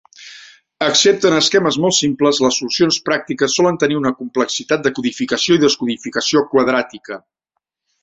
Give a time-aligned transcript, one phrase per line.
[0.85, 5.65] Excepte en esquemes molt simples, les solucions pràctiques solen tenir una complexitat de codificació i
[5.69, 7.25] descodificació quadràtica.